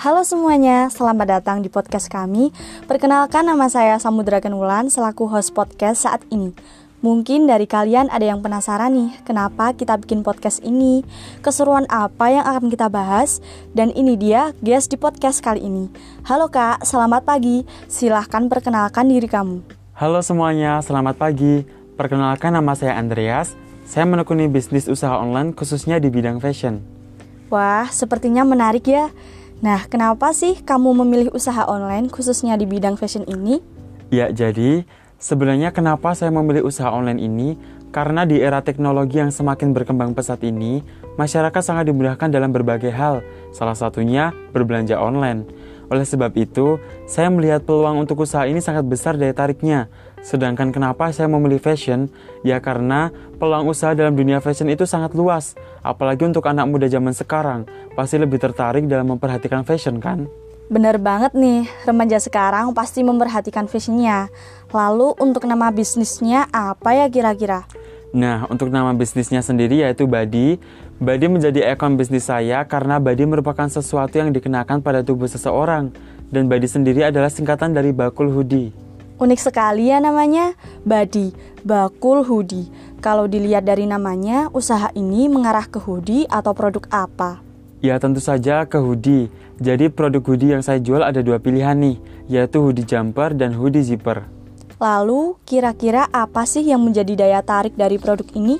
[0.00, 2.56] Halo semuanya, selamat datang di podcast kami.
[2.88, 6.56] Perkenalkan nama saya Samudra Kenulan selaku host podcast saat ini.
[7.04, 11.04] Mungkin dari kalian ada yang penasaran nih, kenapa kita bikin podcast ini?
[11.44, 13.44] Keseruan apa yang akan kita bahas?
[13.76, 15.92] Dan ini dia guest di podcast kali ini.
[16.24, 17.68] Halo Kak, selamat pagi.
[17.84, 19.60] Silahkan perkenalkan diri kamu.
[20.00, 21.68] Halo semuanya, selamat pagi.
[22.00, 23.52] Perkenalkan nama saya Andreas.
[23.84, 26.80] Saya menekuni bisnis usaha online khususnya di bidang fashion.
[27.52, 29.12] Wah, sepertinya menarik ya.
[29.60, 33.60] Nah, kenapa sih kamu memilih usaha online khususnya di bidang fashion ini?
[34.08, 34.88] Ya, jadi
[35.20, 37.48] sebenarnya kenapa saya memilih usaha online ini?
[37.92, 40.80] Karena di era teknologi yang semakin berkembang pesat ini,
[41.20, 43.20] masyarakat sangat dimudahkan dalam berbagai hal,
[43.52, 45.44] salah satunya berbelanja online.
[45.90, 49.90] Oleh sebab itu, saya melihat peluang untuk usaha ini sangat besar daya tariknya.
[50.22, 52.06] Sedangkan kenapa saya memilih fashion?
[52.46, 53.10] Ya karena
[53.42, 55.58] peluang usaha dalam dunia fashion itu sangat luas.
[55.82, 57.66] Apalagi untuk anak muda zaman sekarang,
[57.98, 60.30] pasti lebih tertarik dalam memperhatikan fashion kan?
[60.70, 64.30] Bener banget nih, remaja sekarang pasti memperhatikan fashionnya.
[64.70, 67.66] Lalu untuk nama bisnisnya apa ya kira-kira?
[68.10, 70.58] Nah, untuk nama bisnisnya sendiri yaitu Badi.
[70.98, 75.94] Badi menjadi ekon bisnis saya karena Badi merupakan sesuatu yang dikenakan pada tubuh seseorang.
[76.30, 78.74] Dan Badi sendiri adalah singkatan dari bakul hoodie.
[79.20, 81.30] Unik sekali ya namanya, Badi,
[81.62, 82.66] bakul hoodie.
[82.98, 87.38] Kalau dilihat dari namanya, usaha ini mengarah ke hoodie atau produk apa?
[87.78, 89.30] Ya tentu saja ke hoodie.
[89.60, 93.84] Jadi produk hoodie yang saya jual ada dua pilihan nih, yaitu hoodie jumper dan hoodie
[93.84, 94.39] zipper.
[94.80, 98.56] Lalu, kira-kira apa sih yang menjadi daya tarik dari produk ini?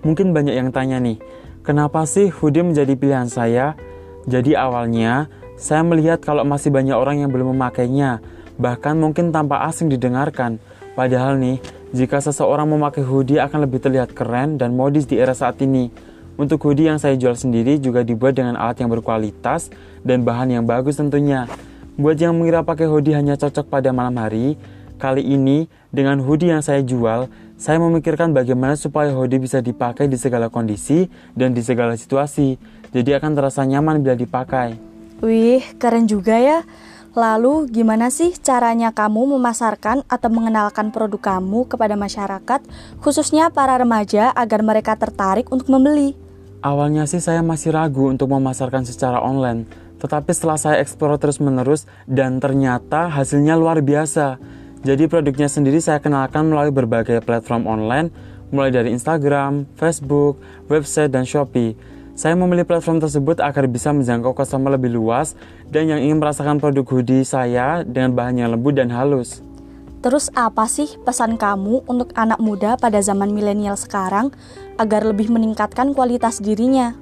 [0.00, 1.20] Mungkin banyak yang tanya nih,
[1.60, 3.76] kenapa sih hoodie menjadi pilihan saya?
[4.24, 5.28] Jadi awalnya,
[5.60, 8.24] saya melihat kalau masih banyak orang yang belum memakainya,
[8.56, 10.56] bahkan mungkin tanpa asing didengarkan.
[10.96, 11.60] Padahal nih,
[11.92, 15.92] jika seseorang memakai hoodie akan lebih terlihat keren dan modis di era saat ini.
[16.40, 19.68] Untuk hoodie yang saya jual sendiri juga dibuat dengan alat yang berkualitas
[20.08, 21.44] dan bahan yang bagus tentunya.
[22.00, 24.56] Buat yang mengira pakai hoodie hanya cocok pada malam hari,
[25.04, 27.28] Kali ini, dengan hoodie yang saya jual,
[27.60, 32.56] saya memikirkan bagaimana supaya hoodie bisa dipakai di segala kondisi dan di segala situasi,
[32.88, 34.80] jadi akan terasa nyaman bila dipakai.
[35.20, 36.64] Wih, keren juga ya.
[37.12, 42.64] Lalu, gimana sih caranya kamu memasarkan atau mengenalkan produk kamu kepada masyarakat,
[43.04, 46.16] khususnya para remaja, agar mereka tertarik untuk membeli?
[46.64, 49.68] Awalnya sih saya masih ragu untuk memasarkan secara online,
[50.00, 54.63] tetapi setelah saya eksplor terus-menerus dan ternyata hasilnya luar biasa.
[54.84, 58.12] Jadi produknya sendiri saya kenalkan melalui berbagai platform online,
[58.52, 60.36] mulai dari Instagram, Facebook,
[60.68, 61.72] website, dan Shopee.
[62.12, 65.40] Saya memilih platform tersebut agar bisa menjangkau customer lebih luas
[65.72, 69.40] dan yang ingin merasakan produk hoodie saya dengan bahan yang lembut dan halus.
[70.04, 74.36] Terus apa sih pesan kamu untuk anak muda pada zaman milenial sekarang
[74.76, 76.92] agar lebih meningkatkan kualitas dirinya?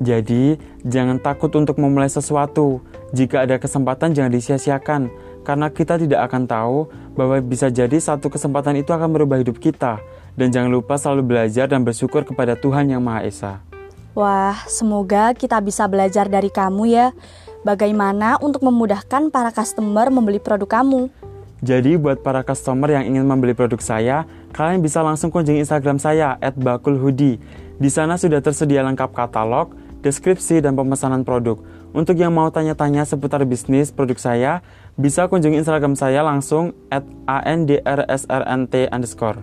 [0.00, 0.56] Jadi,
[0.88, 2.80] jangan takut untuk memulai sesuatu.
[3.12, 5.12] Jika ada kesempatan jangan disia-siakan
[5.46, 10.02] karena kita tidak akan tahu bahwa bisa jadi satu kesempatan itu akan merubah hidup kita.
[10.34, 13.52] Dan jangan lupa selalu belajar dan bersyukur kepada Tuhan Yang Maha Esa.
[14.12, 17.14] Wah, semoga kita bisa belajar dari kamu ya.
[17.62, 21.08] Bagaimana untuk memudahkan para customer membeli produk kamu?
[21.64, 26.36] Jadi buat para customer yang ingin membeli produk saya, kalian bisa langsung kunjungi Instagram saya
[26.52, 27.40] @bakulhoodie.
[27.80, 29.72] Di sana sudah tersedia lengkap katalog,
[30.04, 31.56] deskripsi, dan pemesanan produk.
[31.96, 34.52] Untuk yang mau tanya-tanya seputar bisnis produk saya,
[35.00, 39.40] bisa kunjungi Instagram saya langsung at andrsrnt underscore.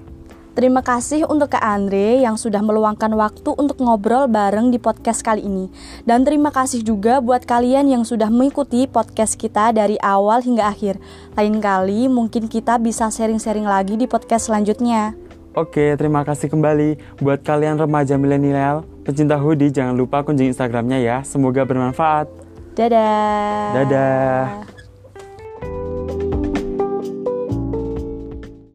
[0.54, 5.42] Terima kasih untuk Kak Andre yang sudah meluangkan waktu untuk ngobrol bareng di podcast kali
[5.42, 5.66] ini.
[6.06, 11.02] Dan terima kasih juga buat kalian yang sudah mengikuti podcast kita dari awal hingga akhir.
[11.34, 15.18] Lain kali mungkin kita bisa sharing-sharing lagi di podcast selanjutnya.
[15.58, 17.02] Oke, terima kasih kembali.
[17.18, 21.18] Buat kalian remaja milenial, pecinta hoodie, jangan lupa kunjungi Instagramnya ya.
[21.28, 22.32] Semoga bermanfaat.
[22.74, 23.86] Dadah.
[23.86, 24.73] Dadah.